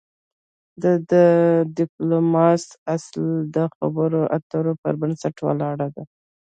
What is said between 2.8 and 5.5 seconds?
اصل د خبرو اترو پر بنسټ